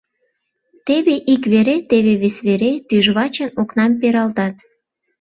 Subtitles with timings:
[0.85, 4.55] Теве ик вере, теве вес вере тӱжвачын окнам пералтат.